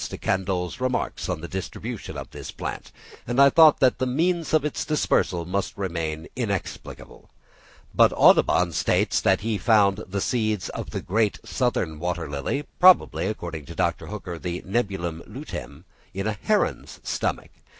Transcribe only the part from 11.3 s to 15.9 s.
southern water lily (probably according to Dr. Hooker, the Nelumbium luteum)